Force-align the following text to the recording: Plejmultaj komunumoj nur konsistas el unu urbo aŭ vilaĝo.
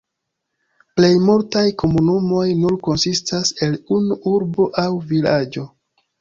Plejmultaj 0.99 1.63
komunumoj 1.81 2.45
nur 2.61 2.79
konsistas 2.87 3.53
el 3.69 3.77
unu 3.99 4.19
urbo 4.33 4.67
aŭ 4.87 4.89
vilaĝo. 5.13 5.69